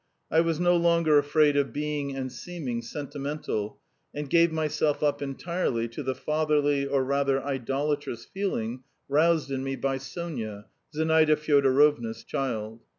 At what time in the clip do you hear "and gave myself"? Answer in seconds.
4.15-5.03